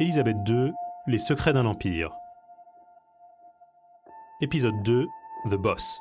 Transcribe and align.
Élisabeth 0.00 0.36
II, 0.48 0.72
Les 1.08 1.18
secrets 1.18 1.52
d'un 1.52 1.66
empire. 1.66 2.12
Épisode 4.40 4.80
2, 4.84 5.04
The 5.50 5.54
Boss. 5.56 6.00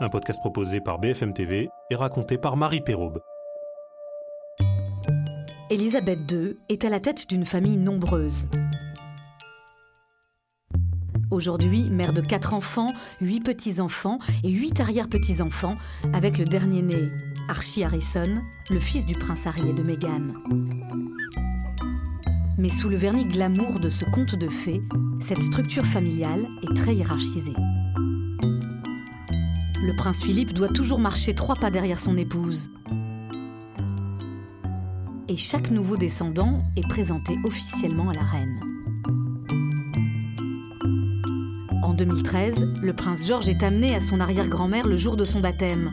Un 0.00 0.08
podcast 0.08 0.40
proposé 0.40 0.80
par 0.80 0.98
BFM 0.98 1.34
TV 1.34 1.68
et 1.90 1.94
raconté 1.94 2.36
par 2.36 2.56
Marie 2.56 2.80
Perraube. 2.80 3.22
Élisabeth 5.70 6.18
II 6.32 6.56
est 6.68 6.84
à 6.84 6.88
la 6.88 6.98
tête 6.98 7.28
d'une 7.28 7.44
famille 7.44 7.76
nombreuse. 7.76 8.48
Aujourd'hui, 11.30 11.84
mère 11.90 12.14
de 12.14 12.22
quatre 12.22 12.54
enfants, 12.54 12.90
huit 13.20 13.40
petits-enfants 13.40 14.18
et 14.44 14.50
huit 14.50 14.80
arrière-petits-enfants, 14.80 15.76
avec 16.14 16.38
le 16.38 16.46
dernier 16.46 16.80
né, 16.80 17.10
Archie 17.50 17.84
Harrison, 17.84 18.42
le 18.70 18.78
fils 18.78 19.04
du 19.04 19.12
prince 19.12 19.46
Harry 19.46 19.68
et 19.68 19.74
de 19.74 19.82
Meghan. 19.82 20.22
Mais 22.56 22.70
sous 22.70 22.88
le 22.88 22.96
vernis 22.96 23.26
glamour 23.26 23.78
de 23.78 23.90
ce 23.90 24.06
conte 24.14 24.36
de 24.36 24.48
fées, 24.48 24.80
cette 25.20 25.42
structure 25.42 25.84
familiale 25.84 26.46
est 26.62 26.74
très 26.74 26.94
hiérarchisée. 26.94 27.56
Le 29.84 29.96
prince 29.98 30.22
Philippe 30.22 30.54
doit 30.54 30.68
toujours 30.68 30.98
marcher 30.98 31.34
trois 31.34 31.56
pas 31.56 31.70
derrière 31.70 32.00
son 32.00 32.16
épouse. 32.16 32.70
Et 35.28 35.36
chaque 35.36 35.70
nouveau 35.70 35.98
descendant 35.98 36.62
est 36.74 36.88
présenté 36.88 37.36
officiellement 37.44 38.08
à 38.08 38.14
la 38.14 38.22
reine. 38.22 38.77
2013, 41.98 42.80
le 42.80 42.92
prince 42.92 43.26
George 43.26 43.48
est 43.48 43.64
amené 43.64 43.96
à 43.96 44.00
son 44.00 44.20
arrière-grand-mère 44.20 44.86
le 44.86 44.96
jour 44.96 45.16
de 45.16 45.24
son 45.24 45.40
baptême. 45.40 45.90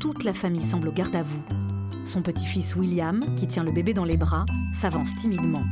Toute 0.00 0.22
la 0.22 0.34
famille 0.34 0.60
semble 0.62 0.88
au 0.88 0.92
garde 0.92 1.16
à 1.16 1.22
vous. 1.22 1.42
Son 2.04 2.20
petit-fils 2.20 2.76
William, 2.76 3.24
qui 3.38 3.48
tient 3.48 3.64
le 3.64 3.72
bébé 3.72 3.94
dans 3.94 4.04
les 4.04 4.18
bras, 4.18 4.44
s'avance 4.74 5.16
timidement. 5.16 5.62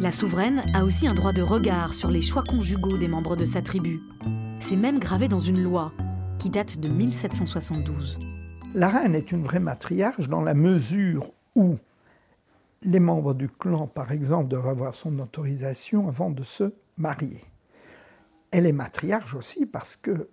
La 0.00 0.12
souveraine 0.12 0.62
a 0.72 0.82
aussi 0.82 1.06
un 1.06 1.14
droit 1.14 1.34
de 1.34 1.42
regard 1.42 1.92
sur 1.92 2.10
les 2.10 2.22
choix 2.22 2.42
conjugaux 2.42 2.96
des 2.96 3.08
membres 3.08 3.36
de 3.36 3.44
sa 3.44 3.60
tribu. 3.60 4.00
C'est 4.60 4.76
même 4.76 4.98
gravé 4.98 5.28
dans 5.28 5.40
une 5.40 5.62
loi 5.62 5.92
qui 6.38 6.48
date 6.48 6.80
de 6.80 6.88
1772. 6.88 8.18
La 8.74 8.88
reine 8.88 9.14
est 9.14 9.30
une 9.30 9.44
vraie 9.44 9.60
matriarche 9.60 10.28
dans 10.28 10.40
la 10.40 10.54
mesure 10.54 11.26
où 11.54 11.76
les 12.84 13.00
membres 13.00 13.34
du 13.34 13.48
clan, 13.48 13.86
par 13.86 14.12
exemple, 14.12 14.48
doivent 14.48 14.68
avoir 14.68 14.94
son 14.94 15.18
autorisation 15.18 16.08
avant 16.08 16.30
de 16.30 16.42
se 16.42 16.72
marier. 16.96 17.42
Elle 18.50 18.66
est 18.66 18.72
matriarche 18.72 19.34
aussi 19.34 19.66
parce 19.66 19.96
que 19.96 20.28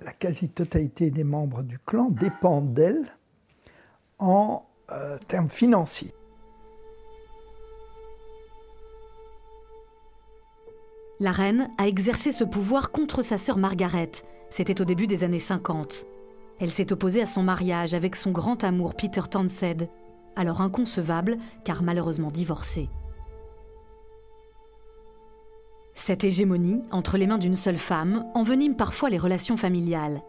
la 0.00 0.12
quasi-totalité 0.12 1.10
des 1.10 1.24
membres 1.24 1.62
du 1.62 1.78
clan 1.78 2.10
dépendent 2.10 2.74
d'elle 2.74 3.04
en 4.18 4.66
euh, 4.90 5.18
termes 5.26 5.48
financiers. 5.48 6.12
La 11.18 11.32
reine 11.32 11.70
a 11.78 11.88
exercé 11.88 12.30
ce 12.30 12.44
pouvoir 12.44 12.90
contre 12.90 13.22
sa 13.22 13.38
sœur 13.38 13.56
Margaret. 13.56 14.12
C'était 14.50 14.82
au 14.82 14.84
début 14.84 15.06
des 15.06 15.24
années 15.24 15.38
50. 15.38 16.04
Elle 16.60 16.70
s'est 16.70 16.92
opposée 16.92 17.22
à 17.22 17.26
son 17.26 17.42
mariage 17.42 17.94
avec 17.94 18.16
son 18.16 18.32
grand 18.32 18.64
amour 18.64 18.94
Peter 18.94 19.22
Tansed, 19.30 19.88
alors 20.36 20.60
inconcevable 20.60 21.38
car 21.64 21.82
malheureusement 21.82 22.30
divorcé. 22.30 22.88
Cette 25.94 26.24
hégémonie, 26.24 26.82
entre 26.90 27.16
les 27.16 27.26
mains 27.26 27.38
d'une 27.38 27.56
seule 27.56 27.78
femme, 27.78 28.26
envenime 28.34 28.76
parfois 28.76 29.08
les 29.08 29.18
relations 29.18 29.56
familiales. 29.56 30.20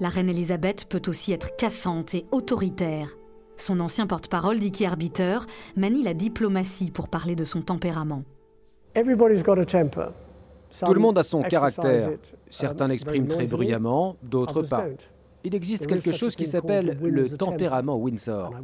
La 0.00 0.10
reine 0.10 0.28
Elisabeth 0.28 0.86
peut 0.88 1.02
aussi 1.06 1.32
être 1.32 1.56
cassante 1.56 2.14
et 2.14 2.26
autoritaire. 2.30 3.16
Son 3.56 3.80
ancien 3.80 4.06
porte-parole, 4.06 4.58
Dicky 4.58 4.84
Arbiter, 4.84 5.38
manie 5.76 6.02
la 6.02 6.14
diplomatie 6.14 6.90
pour 6.90 7.08
parler 7.08 7.36
de 7.36 7.44
son 7.44 7.62
tempérament. 7.62 8.24
Tout 10.84 10.94
le 10.94 11.00
monde 11.00 11.18
a 11.18 11.22
son 11.22 11.42
caractère. 11.42 12.08
Um, 12.08 12.16
Certains 12.50 12.88
l'expriment 12.88 13.28
très 13.28 13.46
bruyamment, 13.46 14.16
d'autres 14.22 14.62
pas. 14.62 14.84
Il 15.44 15.54
existe 15.54 15.86
quelque 15.86 16.12
chose 16.12 16.36
qui 16.36 16.46
s'appelle 16.46 16.98
le 17.02 17.28
tempérament 17.36 17.96
Windsor. 17.96 18.54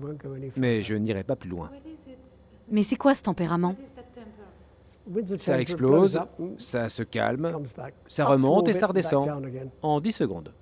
Mais 0.57 0.83
je 0.83 0.95
n'irai 0.95 1.25
pas 1.25 1.37
plus 1.37 1.51
loin. 1.51 1.71
Mais 2.71 2.83
c'est 2.83 2.97
quoi 2.97 3.15
ce 3.15 3.23
tempérament? 3.23 3.75
Ça 5.39 5.59
explose, 5.59 6.21
ça 6.59 6.89
se 6.91 7.03
calme, 7.03 7.51
ça 8.09 8.27
remonte 8.27 8.69
et 8.69 8.75
ça 8.75 8.87
redescend 8.87 9.29
en 9.81 10.01
10 10.01 10.13
secondes. 10.13 10.53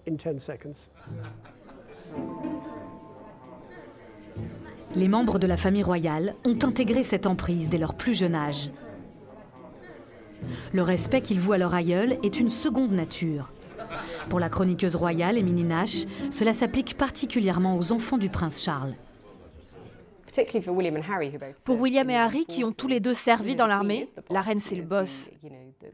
Les 4.94 5.08
membres 5.08 5.38
de 5.38 5.46
la 5.46 5.56
famille 5.56 5.82
royale 5.82 6.36
ont 6.44 6.58
intégré 6.62 7.02
cette 7.02 7.26
emprise 7.26 7.68
dès 7.68 7.78
leur 7.78 7.94
plus 7.94 8.14
jeune 8.14 8.34
âge. 8.36 8.70
Le 10.72 10.82
respect 10.82 11.20
qu'ils 11.20 11.40
vouent 11.40 11.54
à 11.54 11.58
leur 11.58 11.74
aïeul 11.74 12.16
est 12.22 12.38
une 12.38 12.48
seconde 12.48 12.92
nature. 12.92 13.52
Pour 14.28 14.40
la 14.40 14.48
chroniqueuse 14.48 14.96
royale 14.96 15.38
Émilie 15.38 15.64
Nash, 15.64 16.04
cela 16.30 16.52
s'applique 16.52 16.96
particulièrement 16.96 17.76
aux 17.76 17.92
enfants 17.92 18.18
du 18.18 18.28
prince 18.28 18.62
Charles. 18.62 18.94
Pour 21.64 21.80
William 21.80 22.10
et 22.10 22.16
Harry, 22.16 22.44
qui 22.46 22.64
ont 22.64 22.72
tous 22.72 22.88
les 22.88 23.00
deux 23.00 23.14
servi 23.14 23.56
dans 23.56 23.66
l'armée, 23.66 24.08
la 24.30 24.42
reine 24.42 24.60
c'est 24.60 24.76
le 24.76 24.82
boss. 24.82 25.30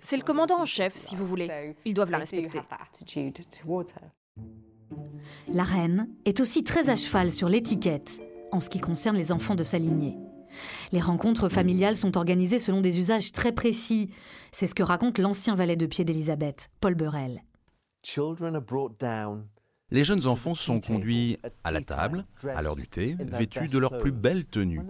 C'est 0.00 0.16
le 0.16 0.22
commandant 0.22 0.60
en 0.60 0.66
chef, 0.66 0.96
si 0.96 1.14
vous 1.14 1.26
voulez. 1.26 1.74
Ils 1.84 1.94
doivent 1.94 2.10
la 2.10 2.18
respecter. 2.18 2.60
La 5.48 5.64
reine 5.64 6.08
est 6.24 6.40
aussi 6.40 6.64
très 6.64 6.88
à 6.88 6.96
cheval 6.96 7.30
sur 7.30 7.48
l'étiquette 7.48 8.20
en 8.50 8.60
ce 8.60 8.68
qui 8.68 8.80
concerne 8.80 9.16
les 9.16 9.32
enfants 9.32 9.54
de 9.54 9.64
sa 9.64 9.78
lignée. 9.78 10.16
Les 10.92 11.00
rencontres 11.00 11.48
familiales 11.48 11.96
sont 11.96 12.18
organisées 12.18 12.58
selon 12.58 12.80
des 12.80 12.98
usages 12.98 13.32
très 13.32 13.52
précis. 13.52 14.10
C'est 14.50 14.66
ce 14.66 14.74
que 14.74 14.82
raconte 14.82 15.18
l'ancien 15.18 15.54
valet 15.54 15.76
de 15.76 15.86
pied 15.86 16.04
d'Élisabeth, 16.04 16.68
Paul 16.80 16.94
Burrell. 16.94 17.42
Les 19.90 20.04
jeunes 20.04 20.26
enfants 20.26 20.54
sont 20.54 20.80
conduits 20.80 21.38
à 21.64 21.70
la 21.70 21.82
table, 21.82 22.24
à 22.54 22.62
l'heure 22.62 22.76
du 22.76 22.88
thé, 22.88 23.14
vêtus 23.18 23.68
de 23.68 23.78
leur 23.78 23.98
plus 23.98 24.12
belle 24.12 24.46
tenue. 24.46 24.80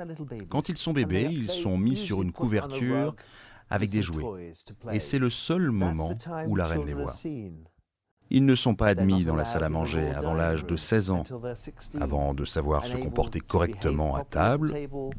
Quand 0.48 0.68
ils 0.68 0.76
sont 0.76 0.92
bébés, 0.92 1.28
ils 1.30 1.48
sont 1.48 1.76
mis 1.76 1.96
sur 1.96 2.22
une 2.22 2.32
couverture 2.32 3.16
avec 3.68 3.90
des 3.90 4.02
jouets. 4.02 4.52
Et 4.92 5.00
c'est 5.00 5.18
le 5.18 5.30
seul 5.30 5.70
moment 5.70 6.14
où 6.46 6.56
la 6.56 6.66
reine 6.66 6.86
les 6.86 6.94
voit. 6.94 7.12
Ils 8.34 8.46
ne 8.46 8.54
sont 8.54 8.74
pas 8.74 8.86
admis 8.86 9.26
dans 9.26 9.36
la 9.36 9.44
salle 9.44 9.62
à 9.62 9.68
manger 9.68 10.08
avant 10.16 10.32
l'âge 10.32 10.64
de 10.64 10.74
16 10.74 11.10
ans, 11.10 11.22
avant 12.00 12.32
de 12.32 12.46
savoir 12.46 12.86
se 12.86 12.96
comporter 12.96 13.40
correctement 13.40 14.16
à 14.16 14.24
table, 14.24 14.72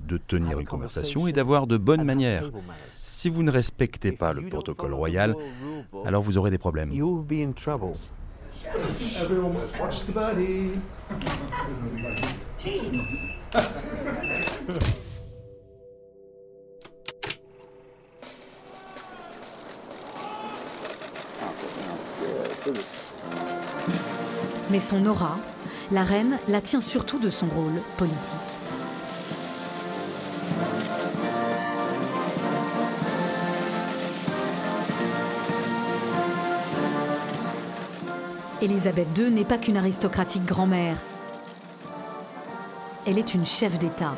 de 0.08 0.18
tenir 0.18 0.60
une 0.60 0.66
conversation 0.66 1.28
et 1.28 1.32
d'avoir 1.32 1.68
de 1.68 1.78
bonnes 1.78 2.04
manières. 2.04 2.50
Si 2.90 3.30
vous 3.30 3.44
ne 3.44 3.52
respectez 3.52 4.14
pas 4.14 4.34
le 4.34 4.48
protocole 4.48 4.96
royal, 4.96 5.36
alors 6.06 6.24
vous 6.24 6.40
aurez 6.40 6.50
des 6.50 6.58
problèmes. 6.58 6.90
Mais 24.72 24.80
son 24.80 25.06
aura, 25.06 25.38
la 25.92 26.04
reine 26.04 26.38
la 26.48 26.62
tient 26.62 26.82
surtout 26.82 27.20
de 27.20 27.30
son 27.30 27.48
rôle 27.48 27.82
politique. 27.98 28.18
Élisabeth 38.62 39.08
II 39.18 39.30
n'est 39.30 39.44
pas 39.44 39.58
qu'une 39.58 39.76
aristocratique 39.76 40.46
grand-mère. 40.46 40.96
Elle 43.06 43.18
est 43.18 43.34
une 43.34 43.46
chef 43.46 43.78
d'État. 43.78 44.16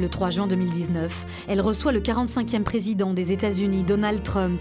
Le 0.00 0.08
3 0.08 0.30
juin 0.30 0.46
2019, 0.48 1.46
elle 1.46 1.60
reçoit 1.60 1.92
le 1.92 2.00
45e 2.00 2.64
président 2.64 3.14
des 3.14 3.30
États-Unis, 3.30 3.84
Donald 3.84 4.24
Trump. 4.24 4.60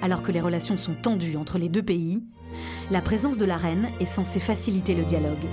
Alors 0.00 0.22
que 0.22 0.32
les 0.32 0.40
relations 0.40 0.78
sont 0.78 0.94
tendues 0.94 1.36
entre 1.36 1.58
les 1.58 1.68
deux 1.68 1.82
pays, 1.82 2.22
la 2.90 3.02
présence 3.02 3.36
de 3.36 3.44
la 3.44 3.58
reine 3.58 3.88
est 4.00 4.06
censée 4.06 4.40
faciliter 4.40 4.94
le 4.94 5.04
dialogue. 5.04 5.44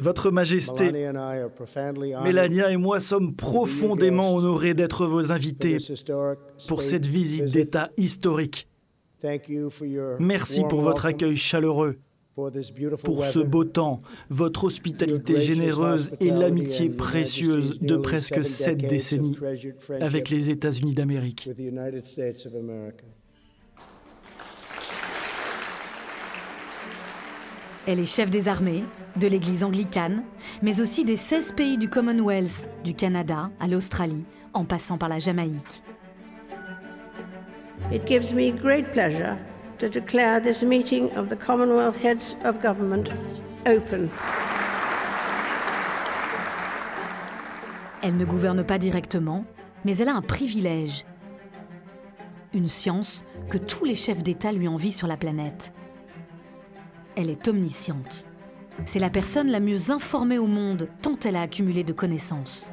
Votre 0.00 0.30
Majesté, 0.30 0.92
Mélania 2.22 2.70
et 2.70 2.76
moi 2.76 3.00
sommes 3.00 3.34
profondément 3.34 4.34
honorés 4.34 4.74
d'être 4.74 5.06
vos 5.06 5.32
invités 5.32 5.78
pour 6.68 6.82
cette 6.82 7.06
visite 7.06 7.46
d'État 7.46 7.90
historique. 7.96 8.68
Merci 10.20 10.62
pour 10.68 10.82
votre 10.82 11.06
accueil 11.06 11.36
chaleureux 11.36 11.98
pour 13.04 13.24
ce 13.24 13.38
beau 13.40 13.64
temps, 13.64 14.00
votre 14.30 14.64
hospitalité 14.64 15.40
généreuse 15.40 16.10
et 16.20 16.30
l'amitié 16.30 16.88
précieuse 16.88 17.80
de 17.80 17.96
presque 17.96 18.44
sept 18.44 18.78
décennies 18.78 19.36
avec 20.00 20.30
les 20.30 20.50
États-Unis 20.50 20.94
d'Amérique. 20.94 21.48
Elle 27.86 28.00
est 28.00 28.06
chef 28.06 28.28
des 28.28 28.48
armées, 28.48 28.84
de 29.16 29.26
l'Église 29.26 29.64
anglicane, 29.64 30.22
mais 30.62 30.82
aussi 30.82 31.04
des 31.04 31.16
16 31.16 31.52
pays 31.52 31.78
du 31.78 31.88
Commonwealth, 31.88 32.68
du 32.84 32.94
Canada 32.94 33.50
à 33.58 33.66
l'Australie, 33.66 34.24
en 34.52 34.64
passant 34.64 34.98
par 34.98 35.08
la 35.08 35.18
Jamaïque. 35.18 35.82
It 37.90 38.06
gives 38.06 38.34
me 38.34 38.50
great 38.50 38.92
pleasure 38.92 39.38
to 39.78 39.88
declare 39.88 40.40
this 40.40 40.62
meeting 40.62 41.10
of 41.16 41.28
the 41.28 41.36
Commonwealth 41.36 41.96
Heads 41.96 42.34
of 42.44 42.60
Government 42.60 43.10
open. 43.66 44.08
Elle 48.02 48.16
ne 48.16 48.24
gouverne 48.24 48.64
pas 48.64 48.78
directement, 48.78 49.44
mais 49.84 49.96
elle 49.98 50.08
a 50.08 50.14
un 50.14 50.22
privilège. 50.22 51.04
Une 52.54 52.68
science 52.68 53.24
que 53.50 53.58
tous 53.58 53.84
les 53.84 53.94
chefs 53.94 54.22
d'État 54.22 54.52
lui 54.52 54.68
envient 54.68 54.92
sur 54.92 55.06
la 55.06 55.16
planète. 55.16 55.72
Elle 57.16 57.30
est 57.30 57.46
omnisciente. 57.48 58.26
C'est 58.84 59.00
la 59.00 59.10
personne 59.10 59.48
la 59.48 59.60
mieux 59.60 59.90
informée 59.90 60.38
au 60.38 60.46
monde 60.46 60.88
tant 61.02 61.18
elle 61.24 61.36
a 61.36 61.42
accumulé 61.42 61.84
de 61.84 61.92
connaissances. 61.92 62.70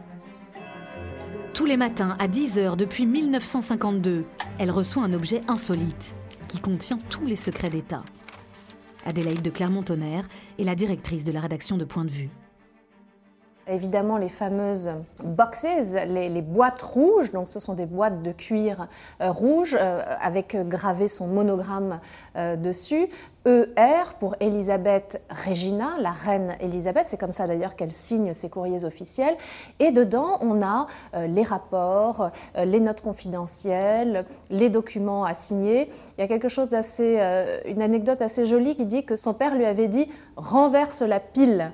Tous 1.53 1.65
les 1.65 1.77
matins, 1.77 2.15
à 2.19 2.27
10h 2.27 2.75
depuis 2.75 3.05
1952, 3.05 4.25
elle 4.59 4.71
reçoit 4.71 5.03
un 5.03 5.13
objet 5.13 5.41
insolite 5.47 6.15
contient 6.61 6.97
tous 7.09 7.25
les 7.25 7.35
secrets 7.35 7.69
d'État. 7.69 8.03
Adélaïde 9.05 9.41
de 9.41 9.49
Clermont-Tonnerre 9.49 10.27
est 10.59 10.63
la 10.63 10.75
directrice 10.75 11.25
de 11.25 11.31
la 11.31 11.39
rédaction 11.39 11.77
de 11.77 11.85
Point 11.85 12.05
de 12.05 12.09
vue. 12.09 12.29
Évidemment, 13.67 14.17
les 14.17 14.29
fameuses 14.29 14.91
boxes, 15.23 15.65
les, 16.07 16.41
boîtes 16.41 16.83
rouges, 16.83 17.31
donc 17.31 17.47
ce 17.47 17.59
sont 17.59 17.73
des 17.73 17.87
boîtes 17.87 18.21
de 18.21 18.31
cuir 18.31 18.87
euh, 19.21 19.31
rouge 19.31 19.75
euh, 19.79 20.01
avec 20.21 20.55
gravé 20.67 21.07
son 21.07 21.27
monogramme 21.27 21.99
euh, 22.35 22.55
dessus. 22.57 23.07
ER 23.45 24.15
pour 24.19 24.35
Elisabeth 24.39 25.21
Regina, 25.45 25.97
la 25.99 26.11
reine 26.11 26.55
Elisabeth. 26.59 27.07
C'est 27.07 27.19
comme 27.19 27.31
ça 27.31 27.45
d'ailleurs 27.45 27.75
qu'elle 27.75 27.91
signe 27.91 28.33
ses 28.33 28.49
courriers 28.49 28.85
officiels. 28.85 29.35
Et 29.79 29.91
dedans, 29.91 30.39
on 30.41 30.63
a 30.63 30.87
euh, 31.13 31.27
les 31.27 31.43
rapports, 31.43 32.31
euh, 32.57 32.65
les 32.65 32.79
notes 32.79 33.01
confidentielles, 33.01 34.25
les 34.49 34.69
documents 34.69 35.25
à 35.25 35.35
signer. 35.35 35.91
Il 36.17 36.21
y 36.21 36.23
a 36.23 36.27
quelque 36.27 36.49
chose 36.49 36.69
d'assez, 36.69 37.17
euh, 37.19 37.59
une 37.65 37.83
anecdote 37.83 38.21
assez 38.21 38.47
jolie 38.47 38.75
qui 38.75 38.87
dit 38.87 39.05
que 39.05 39.15
son 39.15 39.35
père 39.35 39.55
lui 39.55 39.65
avait 39.65 39.87
dit 39.87 40.09
renverse 40.35 41.01
la 41.01 41.19
pile 41.19 41.71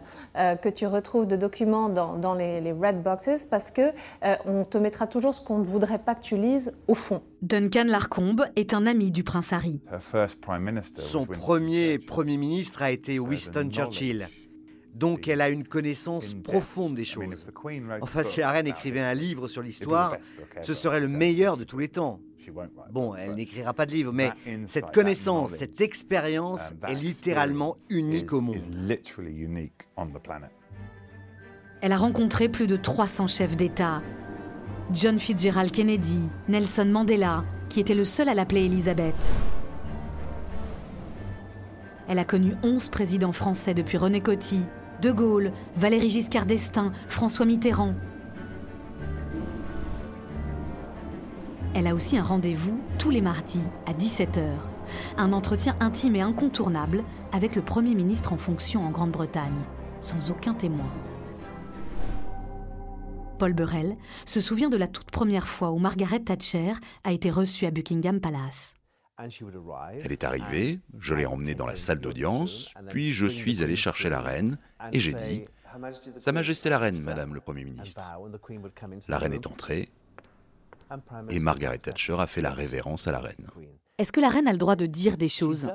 que 0.62 0.70
tu 0.70 0.88
retrouves 0.88 1.28
de 1.28 1.36
documents 1.36 1.90
dans, 1.90 2.34
les, 2.34 2.62
les, 2.62 2.72
red 2.72 3.02
boxes 3.02 3.46
parce 3.50 3.72
que 3.72 3.92
on 4.46 4.64
te 4.64 4.78
mettra 4.78 5.08
toujours 5.08 5.34
ce 5.34 5.42
qu'on 5.42 5.58
ne 5.58 5.64
voudrait 5.64 6.00
pas 6.00 6.16
que 6.16 6.22
tu 6.22 6.38
lises 6.38 6.74
au 6.88 6.94
fond. 6.94 7.22
Duncan 7.42 7.86
Larcombe 7.88 8.46
est 8.56 8.74
un 8.76 8.86
ami 8.86 9.10
du 9.10 9.24
prince 9.24 9.52
Harry. 9.52 9.82
Son 11.00 11.26
premier 11.26 11.98
Premier 11.98 12.38
ministre 12.38 12.84
a 12.84 12.92
été 12.92 13.18
Winston 13.18 13.70
Churchill. 13.72 14.28
Donc 14.94 15.28
elle 15.28 15.42
a 15.42 15.50
une 15.50 15.66
connaissance 15.66 16.36
profonde 16.36 16.96
des 16.96 17.06
choses. 17.06 17.52
Enfin, 18.02 18.24
si 18.24 18.42
la 18.42 18.52
reine 18.52 18.68
écrivait 18.68 19.02
un 19.02 19.14
livre 19.14 19.48
sur 19.48 19.64
l'histoire, 19.64 20.18
ce 20.62 20.74
serait 20.74 21.00
le 21.00 21.08
meilleur 21.08 21.58
de 21.58 21.64
tous 21.64 21.80
les 21.80 21.88
temps. 21.88 22.20
Bon, 22.92 23.16
elle 23.16 23.36
n'écrira 23.36 23.74
pas 23.74 23.86
de 23.86 23.92
livre, 23.92 24.12
mais 24.12 24.32
cette 24.68 24.92
connaissance, 24.92 25.52
cette 25.52 25.82
expérience 25.82 26.74
est 26.88 26.96
littéralement 26.96 27.76
unique 27.90 28.34
au 28.34 28.42
monde. 28.42 28.58
Elle 31.82 31.92
a 31.92 31.98
rencontré 31.98 32.50
plus 32.50 32.68
de 32.68 32.76
300 32.76 33.28
chefs 33.28 33.58
d'État, 33.58 34.04
John 34.94 35.20
Fitzgerald 35.20 35.72
Kennedy, 35.72 36.20
Nelson 36.50 36.86
Mandela, 36.86 37.46
qui 37.70 37.80
était 37.80 37.96
le 37.96 38.04
seul 38.04 38.28
à 38.28 38.34
l'appeler 38.34 38.66
Elisabeth. 38.66 39.16
Elle 42.10 42.20
a 42.20 42.26
connu 42.26 42.56
11 42.62 42.90
présidents 42.90 43.32
français 43.32 43.74
depuis 43.74 43.98
René 43.98 44.20
Coty, 44.20 44.60
De 45.02 45.12
Gaulle, 45.12 45.54
Valéry 45.78 46.10
Giscard 46.10 46.46
d'Estaing, 46.46 46.92
François 47.08 47.46
Mitterrand. 47.46 47.94
Elle 51.74 51.88
a 51.88 51.96
aussi 51.96 52.18
un 52.18 52.24
rendez-vous 52.24 52.78
tous 52.98 53.12
les 53.12 53.22
mardis 53.22 53.64
à 53.86 53.94
17h. 53.94 54.44
Un 55.16 55.32
entretien 55.32 55.78
intime 55.80 56.18
et 56.18 56.22
incontournable 56.22 57.06
avec 57.32 57.56
le 57.56 57.62
Premier 57.62 57.96
ministre 57.96 58.34
en 58.34 58.38
fonction 58.38 58.86
en 58.86 58.90
Grande-Bretagne, 58.90 59.62
sans 60.02 60.32
aucun 60.32 60.54
témoin. 60.54 60.90
Paul 63.42 63.54
Burrell 63.54 63.98
se 64.28 64.40
souvient 64.40 64.70
de 64.70 64.78
la 64.78 64.88
toute 64.88 65.10
première 65.10 65.48
fois 65.48 65.72
où 65.72 65.80
Margaret 65.80 66.20
Thatcher 66.20 66.74
a 67.04 67.12
été 67.12 67.32
reçue 67.32 67.66
à 67.66 67.72
Buckingham 67.72 68.22
Palace. 68.22 68.76
Elle 69.18 70.12
est 70.12 70.24
arrivée, 70.24 70.80
je 71.00 71.16
l'ai 71.16 71.26
emmenée 71.26 71.56
dans 71.56 71.66
la 71.66 71.76
salle 71.76 72.00
d'audience, 72.00 72.72
puis 72.90 73.14
je 73.14 73.26
suis 73.26 73.64
allé 73.64 73.76
chercher 73.76 74.10
la 74.10 74.22
reine 74.22 74.60
et 74.92 75.00
j'ai 75.00 75.16
dit 75.16 75.46
Sa 76.20 76.32
Majesté 76.32 76.70
la 76.70 76.78
reine, 76.78 77.02
Madame 77.02 77.34
le 77.34 77.42
Premier 77.42 77.66
ministre. 77.66 78.00
La 79.08 79.18
reine 79.18 79.34
est 79.34 79.48
entrée 79.48 79.90
et 81.32 81.40
Margaret 81.40 81.80
Thatcher 81.80 82.18
a 82.20 82.28
fait 82.28 82.42
la 82.42 82.52
révérence 82.52 83.08
à 83.08 83.12
la 83.12 83.22
reine. 83.22 83.48
Est-ce 84.02 84.12
que 84.12 84.20
la 84.20 84.30
reine 84.30 84.48
a 84.48 84.52
le 84.52 84.58
droit 84.58 84.76
de 84.76 84.88
dire 84.88 85.16
des 85.16 85.30
choses? 85.30 85.68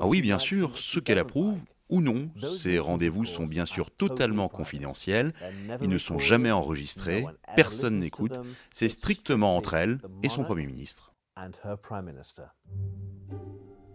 Ah 0.00 0.06
oui, 0.06 0.22
bien 0.22 0.38
sûr, 0.38 0.78
ce 0.78 0.98
qu'elle 0.98 1.18
approuve 1.18 1.60
ou 1.90 2.00
non. 2.00 2.30
Ces 2.50 2.78
rendez-vous 2.78 3.26
sont 3.26 3.44
bien 3.44 3.66
sûr 3.66 3.90
totalement 3.90 4.48
confidentiels, 4.48 5.34
ils 5.82 5.90
ne 5.90 5.98
sont 5.98 6.18
jamais 6.18 6.50
enregistrés, 6.50 7.26
personne 7.54 7.98
n'écoute, 7.98 8.32
c'est 8.72 8.88
strictement 8.88 9.54
entre 9.54 9.74
elle 9.74 10.00
et 10.22 10.30
son 10.30 10.44
Premier 10.44 10.64
ministre. 10.64 11.12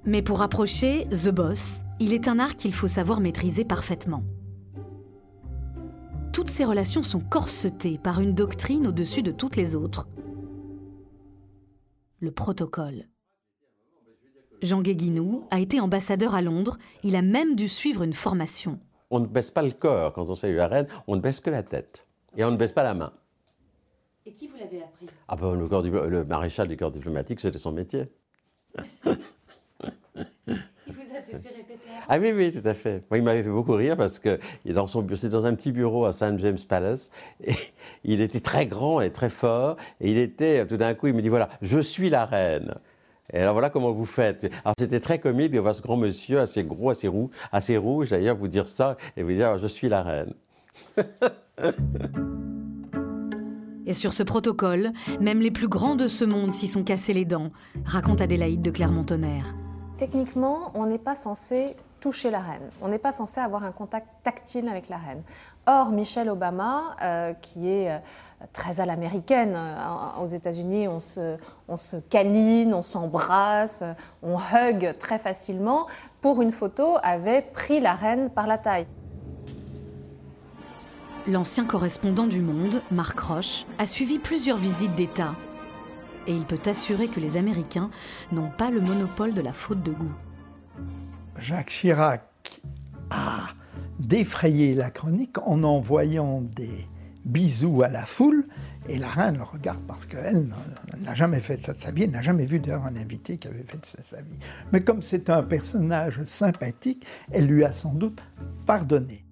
Mais 0.05 0.21
pour 0.21 0.43
approcher 0.43 1.07
The 1.09 1.29
Boss, 1.29 1.81
il 1.99 2.13
est 2.13 2.27
un 2.27 2.37
art 2.37 2.57
qu'il 2.57 2.75
faut 2.75 2.87
savoir 2.87 3.19
maîtriser 3.21 3.65
parfaitement. 3.65 4.23
Toutes 6.31 6.49
ces 6.49 6.63
relations 6.63 7.01
sont 7.01 7.21
corsetées 7.21 7.97
par 7.97 8.21
une 8.21 8.35
doctrine 8.35 8.85
au-dessus 8.85 9.23
de 9.23 9.31
toutes 9.31 9.55
les 9.55 9.73
autres. 9.73 10.07
Le 12.19 12.29
protocole. 12.29 13.07
Jean 14.61 14.81
Guéguinou 14.81 15.45
a 15.51 15.59
été 15.59 15.79
ambassadeur 15.79 16.33
à 16.35 16.41
Londres. 16.41 16.77
Il 17.03 17.15
a 17.15 17.21
même 17.21 17.55
dû 17.55 17.67
suivre 17.67 18.03
une 18.03 18.13
formation. 18.13 18.79
On 19.09 19.19
ne 19.19 19.25
baisse 19.25 19.51
pas 19.51 19.61
le 19.61 19.71
corps 19.71 20.13
quand 20.13 20.29
on 20.29 20.35
salue 20.35 20.57
la 20.57 20.67
reine, 20.67 20.87
on 21.07 21.15
ne 21.15 21.21
baisse 21.21 21.39
que 21.39 21.49
la 21.49 21.63
tête. 21.63 22.07
Et 22.35 22.43
on 22.43 22.51
ne 22.51 22.57
baisse 22.57 22.73
pas 22.73 22.83
la 22.83 22.93
main. 22.93 23.13
Et 24.25 24.33
qui 24.33 24.47
vous 24.47 24.57
l'avez 24.57 24.83
appris? 24.83 25.07
Ah 25.27 25.37
ben, 25.37 25.53
le, 25.53 26.09
le, 26.09 26.25
maréchal 26.25 26.67
du 26.67 26.75
corps 26.75 26.91
diplomatique, 26.91 27.39
c'était 27.39 27.57
son 27.57 27.71
métier. 27.71 28.07
il 28.77 28.83
vous 30.89 31.15
a 31.15 31.21
fait 31.21 31.37
répéter 31.37 31.79
Ah 32.09 32.19
oui, 32.19 32.33
oui, 32.35 32.51
tout 32.51 32.67
à 32.67 32.73
fait. 32.73 33.05
Moi, 33.09 33.19
il 33.19 33.23
m'avait 33.23 33.43
fait 33.43 33.49
beaucoup 33.49 33.71
rire 33.71 33.95
parce 33.95 34.19
que 34.19 34.37
dans 34.65 34.87
son 34.87 35.07
c'était 35.15 35.29
dans 35.29 35.45
un 35.45 35.55
petit 35.55 35.71
bureau 35.71 36.03
à 36.03 36.11
St. 36.11 36.37
James 36.39 36.57
Palace. 36.67 37.09
Et 37.45 37.53
il 38.03 38.19
était 38.19 38.41
très 38.41 38.67
grand 38.67 38.99
et 38.99 39.11
très 39.11 39.29
fort. 39.29 39.77
Et 40.01 40.11
il 40.11 40.17
était, 40.17 40.67
tout 40.67 40.77
d'un 40.77 40.93
coup, 40.93 41.07
il 41.07 41.13
me 41.13 41.21
dit 41.21 41.29
voilà, 41.29 41.47
je 41.61 41.79
suis 41.79 42.09
la 42.09 42.25
reine. 42.25 42.75
Et 43.33 43.39
alors 43.39 43.53
voilà 43.53 43.69
comment 43.69 43.91
vous 43.91 44.05
faites. 44.05 44.45
Alors 44.63 44.75
c'était 44.77 44.99
très 44.99 45.19
comique 45.19 45.51
de 45.51 45.59
voir 45.59 45.75
ce 45.75 45.81
grand 45.81 45.97
monsieur 45.97 46.39
assez 46.39 46.63
gros, 46.63 46.89
assez, 46.89 47.07
roux, 47.07 47.29
assez 47.51 47.77
rouge 47.77 48.09
d'ailleurs 48.09 48.37
vous 48.37 48.47
dire 48.47 48.67
ça 48.67 48.97
et 49.15 49.23
vous 49.23 49.31
dire 49.31 49.57
je 49.57 49.67
suis 49.67 49.89
la 49.89 50.03
reine. 50.03 50.33
et 53.85 53.93
sur 53.93 54.13
ce 54.13 54.23
protocole, 54.23 54.91
même 55.19 55.39
les 55.39 55.51
plus 55.51 55.67
grands 55.67 55.95
de 55.95 56.07
ce 56.07 56.23
monde 56.25 56.53
s'y 56.53 56.67
sont 56.67 56.83
cassés 56.83 57.13
les 57.13 57.25
dents, 57.25 57.51
raconte 57.85 58.21
Adélaïde 58.21 58.61
de 58.61 58.71
Clermont-Tonnerre. 58.71 59.55
Techniquement, 59.97 60.71
on 60.75 60.85
n'est 60.85 60.99
pas 60.99 61.15
censé 61.15 61.75
toucher 61.99 62.29
la 62.29 62.39
reine. 62.39 62.69
On 62.81 62.87
n'est 62.87 62.99
pas 62.99 63.11
censé 63.11 63.39
avoir 63.39 63.63
un 63.63 63.71
contact 63.71 64.07
tactile 64.23 64.69
avec 64.69 64.89
la 64.89 64.97
reine. 64.97 65.21
Or, 65.65 65.91
Michelle 65.91 66.29
Obama, 66.29 66.95
euh, 67.01 67.33
qui 67.33 67.69
est 67.69 67.91
euh, 67.91 67.97
très 68.53 68.79
à 68.79 68.85
l'américaine, 68.85 69.53
euh, 69.55 70.21
aux 70.21 70.27
États-Unis, 70.27 70.87
on 70.87 70.99
se, 70.99 71.37
on 71.67 71.77
se 71.77 71.97
câline, 71.97 72.73
on 72.73 72.81
s'embrasse, 72.81 73.83
on 74.21 74.37
hug 74.37 74.95
très 74.99 75.19
facilement, 75.19 75.87
pour 76.21 76.41
une 76.41 76.51
photo, 76.51 76.97
avait 77.03 77.41
pris 77.41 77.79
la 77.79 77.93
reine 77.93 78.29
par 78.29 78.47
la 78.47 78.57
taille. 78.57 78.87
L'ancien 81.27 81.65
correspondant 81.65 82.25
du 82.25 82.41
Monde, 82.41 82.81
Marc 82.89 83.19
Roche, 83.19 83.65
a 83.79 83.85
suivi 83.85 84.17
plusieurs 84.17 84.57
visites 84.57 84.95
d'État. 84.95 85.35
Et 86.25 86.33
il 86.33 86.45
peut 86.45 86.59
assurer 86.65 87.09
que 87.09 87.19
les 87.19 87.35
Américains 87.37 87.89
n'ont 88.31 88.49
pas 88.49 88.69
le 88.69 88.79
monopole 88.79 89.33
de 89.33 89.41
la 89.41 89.53
faute 89.53 89.81
de 89.83 89.91
goût. 89.91 90.13
Jacques 91.39 91.69
Chirac 91.69 92.21
a 93.09 93.47
défrayé 93.99 94.75
la 94.75 94.89
chronique 94.89 95.37
en 95.39 95.63
envoyant 95.63 96.41
des 96.41 96.87
bisous 97.25 97.83
à 97.83 97.89
la 97.89 98.05
foule, 98.05 98.45
et 98.89 98.97
la 98.97 99.09
reine 99.09 99.37
le 99.37 99.43
regarde 99.43 99.83
parce 99.85 100.05
qu'elle 100.05 100.47
n'a 101.01 101.13
jamais 101.13 101.41
fait 101.41 101.57
ça 101.57 101.73
de 101.73 101.77
sa 101.77 101.91
vie, 101.91 102.03
elle 102.03 102.11
n'a 102.11 102.21
jamais 102.21 102.45
vu 102.45 102.59
d'ailleurs 102.59 102.85
un 102.85 102.95
invité 102.95 103.37
qui 103.37 103.49
avait 103.49 103.63
fait 103.63 103.85
ça 103.85 103.97
de 103.97 104.03
sa 104.03 104.21
vie. 104.21 104.39
Mais 104.71 104.81
comme 104.81 105.01
c'est 105.01 105.29
un 105.29 105.43
personnage 105.43 106.23
sympathique, 106.23 107.05
elle 107.31 107.47
lui 107.47 107.65
a 107.65 107.71
sans 107.71 107.93
doute 107.93 108.23
pardonné. 108.65 109.25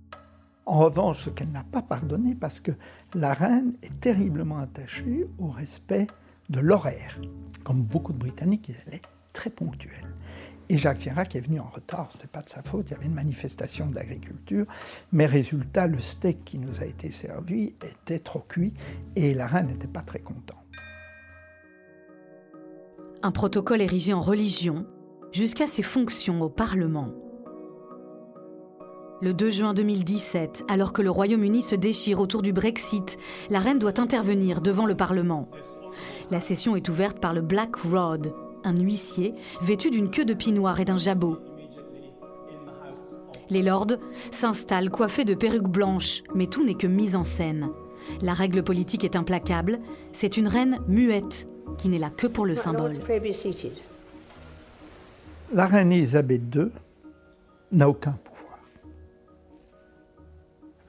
En 0.65 0.79
revanche, 0.79 1.19
ce 1.19 1.29
qu'elle 1.29 1.51
n'a 1.51 1.63
pas 1.63 1.81
pardonné, 1.81 2.35
parce 2.35 2.59
que 2.59 2.71
la 3.13 3.33
reine 3.33 3.75
est 3.81 3.99
terriblement 4.01 4.57
attachée 4.57 5.25
au 5.37 5.47
respect 5.47 6.07
de 6.49 6.59
l'horaire. 6.59 7.19
Comme 7.63 7.83
beaucoup 7.83 8.13
de 8.13 8.17
Britanniques, 8.17 8.71
elle 8.87 8.95
est 8.95 9.01
très 9.31 9.49
ponctuelle. 9.49 10.07
Et 10.69 10.77
Jacques 10.77 10.99
Chirac 10.99 11.35
est 11.35 11.41
venu 11.41 11.59
en 11.59 11.69
retard, 11.69 12.09
ce 12.11 12.17
n'est 12.17 12.27
pas 12.27 12.41
de 12.41 12.49
sa 12.49 12.63
faute, 12.63 12.87
il 12.89 12.93
y 12.93 12.95
avait 12.95 13.05
une 13.05 13.13
manifestation 13.13 13.85
d'agriculture, 13.85 14.65
mais 15.11 15.27
résultat, 15.27 15.85
le 15.85 15.99
steak 15.99 16.43
qui 16.43 16.57
nous 16.57 16.81
a 16.81 16.85
été 16.85 17.11
servi 17.11 17.75
était 17.83 18.19
trop 18.19 18.39
cuit 18.39 18.73
et 19.15 19.35
la 19.35 19.45
reine 19.45 19.67
n'était 19.67 19.87
pas 19.87 20.01
très 20.01 20.19
contente. 20.19 20.57
Un 23.21 23.31
protocole 23.31 23.81
érigé 23.81 24.13
en 24.13 24.21
religion 24.21 24.85
jusqu'à 25.31 25.67
ses 25.67 25.83
fonctions 25.83 26.41
au 26.41 26.49
Parlement. 26.49 27.09
Le 29.21 29.33
2 29.33 29.49
juin 29.49 29.73
2017, 29.73 30.65
alors 30.67 30.93
que 30.93 31.01
le 31.01 31.09
Royaume-Uni 31.09 31.61
se 31.61 31.75
déchire 31.75 32.19
autour 32.19 32.41
du 32.41 32.53
Brexit, 32.53 33.17
la 33.49 33.59
reine 33.59 33.79
doit 33.79 33.99
intervenir 33.99 34.61
devant 34.61 34.85
le 34.85 34.95
Parlement. 34.95 35.49
La 36.31 36.39
session 36.39 36.75
est 36.75 36.89
ouverte 36.89 37.19
par 37.19 37.33
le 37.33 37.41
Black 37.41 37.75
Rod, 37.77 38.33
un 38.65 38.77
huissier 38.77 39.33
vêtu 39.61 39.89
d'une 39.89 40.09
queue 40.09 40.25
de 40.25 40.33
pinoir 40.33 40.79
et 40.79 40.85
d'un 40.85 40.97
jabot. 40.97 41.37
Les 43.49 43.61
lords 43.61 43.97
s'installent 44.31 44.89
coiffés 44.89 45.25
de 45.25 45.35
perruques 45.35 45.67
blanches, 45.67 46.23
mais 46.33 46.47
tout 46.47 46.65
n'est 46.65 46.73
que 46.75 46.87
mise 46.87 47.15
en 47.15 47.23
scène. 47.23 47.69
La 48.21 48.33
règle 48.33 48.63
politique 48.63 49.03
est 49.03 49.15
implacable, 49.15 49.79
c'est 50.13 50.37
une 50.37 50.47
reine 50.47 50.79
muette 50.87 51.47
qui 51.77 51.89
n'est 51.89 51.99
là 51.99 52.09
que 52.09 52.27
pour 52.27 52.45
le 52.45 52.55
symbole. 52.55 52.93
La 55.53 55.67
reine 55.67 55.91
Elisabeth 55.91 56.41
II 56.55 56.71
n'a 57.71 57.89
aucun 57.89 58.17
pouvoir. 58.23 58.59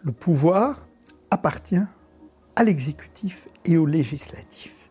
Le 0.02 0.12
pouvoir 0.12 0.86
appartient 1.30 1.84
à 2.54 2.64
l'exécutif 2.64 3.48
et 3.64 3.76
au 3.76 3.86
législatif. 3.86 4.88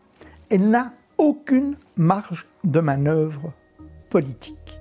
Elle 0.50 0.70
n'a 0.70 0.92
aucune 1.18 1.76
marge 1.96 2.46
de 2.64 2.80
manœuvre 2.80 3.52
politique. 4.10 4.80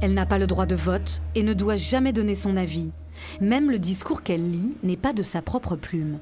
Elle 0.00 0.14
n'a 0.14 0.26
pas 0.26 0.38
le 0.38 0.46
droit 0.46 0.66
de 0.66 0.74
vote 0.74 1.22
et 1.34 1.42
ne 1.42 1.54
doit 1.54 1.76
jamais 1.76 2.12
donner 2.12 2.34
son 2.34 2.56
avis. 2.56 2.90
Même 3.40 3.70
le 3.70 3.78
discours 3.78 4.22
qu'elle 4.22 4.50
lit 4.50 4.74
n'est 4.82 4.96
pas 4.96 5.12
de 5.12 5.22
sa 5.22 5.42
propre 5.42 5.76
plume. 5.76 6.18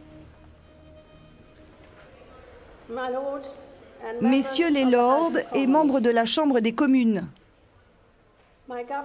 Messieurs 4.20 4.70
les 4.70 4.84
lords 4.84 5.32
et 5.54 5.66
membres 5.66 6.00
de 6.00 6.10
la 6.10 6.24
Chambre 6.24 6.60
des 6.60 6.72
communes, 6.72 7.28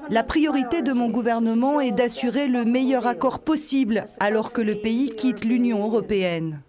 la 0.10 0.24
priorité 0.24 0.82
de 0.84 0.94
mon 0.94 1.10
gouvernement 1.10 1.80
est 1.80 1.92
d'assurer 1.92 2.48
le 2.48 2.66
meilleur 2.66 3.08
accord 3.08 3.40
possible 3.40 4.06
alors 4.20 4.52
que 4.52 4.62
le 4.62 4.76
pays 4.76 5.10
quitte 5.16 5.44
l'Union 5.44 5.84
européenne. 5.84 6.62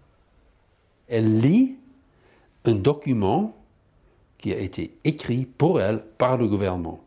Elle 1.07 1.39
lit 1.39 1.75
un 2.65 2.75
document 2.75 3.55
qui 4.37 4.53
a 4.53 4.57
été 4.57 4.97
écrit 5.03 5.45
pour 5.45 5.81
elle 5.81 6.03
par 6.17 6.37
le 6.37 6.47
gouvernement. 6.47 6.99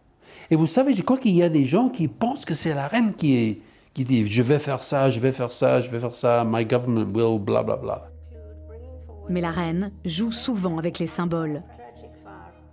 Et 0.50 0.56
vous 0.56 0.66
savez, 0.66 0.94
je 0.94 1.02
crois 1.02 1.18
qu'il 1.18 1.34
y 1.34 1.42
a 1.42 1.48
des 1.48 1.64
gens 1.64 1.88
qui 1.88 2.08
pensent 2.08 2.44
que 2.44 2.54
c'est 2.54 2.74
la 2.74 2.88
reine 2.88 3.14
qui, 3.14 3.60
dit 3.94 4.26
je 4.26 4.42
vais 4.42 4.58
faire 4.58 4.82
ça, 4.82 5.10
je 5.10 5.20
vais 5.20 5.32
faire 5.32 5.52
ça, 5.52 5.80
je 5.80 5.90
vais 5.90 6.00
faire 6.00 6.14
ça, 6.14 6.44
my 6.46 6.64
government 6.64 7.14
will, 7.14 7.38
bla 7.38 7.62
bla 7.62 7.76
bla. 7.76 8.10
Mais 9.28 9.40
la 9.40 9.50
reine 9.50 9.92
joue 10.04 10.32
souvent 10.32 10.78
avec 10.78 10.98
les 10.98 11.06
symboles. 11.06 11.62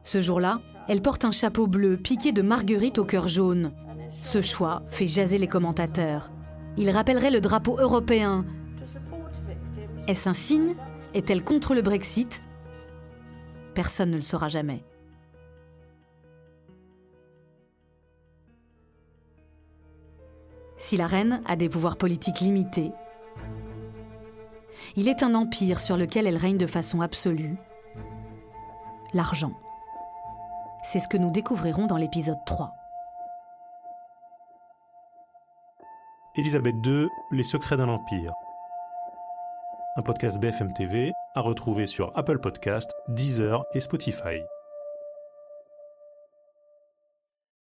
Ce 0.02 0.22
jour-là, 0.22 0.62
elle 0.88 1.02
porte 1.02 1.26
un 1.26 1.32
chapeau 1.32 1.68
bleu 1.68 1.98
piqué 1.98 2.32
de 2.32 2.42
marguerite 2.42 2.98
au 2.98 3.06
cœur 3.06 3.28
jaune. 3.28 3.74
Ce 4.22 4.42
choix 4.42 4.84
fait 4.90 5.06
jaser 5.06 5.38
les 5.38 5.48
commentateurs. 5.48 6.32
Il 6.78 6.90
rappellerait 6.90 7.32
le 7.32 7.42
drapeau 7.42 7.78
européen. 7.80 8.46
Est-ce 10.08 10.30
un 10.30 10.34
signe 10.34 10.76
Est-elle 11.18 11.44
contre 11.44 11.74
le 11.74 11.82
Brexit? 11.82 12.44
Personne 13.74 14.12
ne 14.12 14.18
le 14.18 14.22
saura 14.22 14.50
jamais. 14.50 14.84
Si 20.78 20.96
la 20.96 21.08
reine 21.08 21.42
a 21.48 21.56
des 21.56 21.70
pouvoirs 21.70 21.98
politiques 21.98 22.40
limités, 22.40 22.92
il 24.96 25.08
est 25.08 25.24
un 25.24 25.34
empire 25.34 25.80
sur 25.80 25.98
lequel 25.98 26.28
elle 26.28 26.38
règne 26.38 26.60
de 26.60 26.68
façon 26.68 27.02
absolue, 27.02 27.58
l'argent. 29.16 29.60
C'est 30.84 31.00
ce 31.00 31.08
que 31.08 31.18
nous 31.18 31.32
découvrirons 31.32 31.88
dans 31.88 31.98
l'épisode 31.98 32.46
3. 32.46 32.76
Élisabeth 36.36 36.76
II, 36.86 37.08
Les 37.32 37.42
secrets 37.42 37.76
d'un 37.76 37.90
empire. 37.90 38.34
Un 39.98 40.04
podcast 40.04 40.40
BFM 40.40 40.74
TV 40.74 41.12
à 41.34 41.42
retrouver 41.42 41.88
sur 41.88 42.12
Apple 42.16 42.38
Podcast, 42.38 42.92
Deezer 43.08 43.64
et 43.74 43.80
Spotify. 43.80 44.44